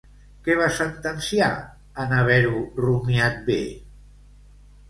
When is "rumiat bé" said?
2.87-3.61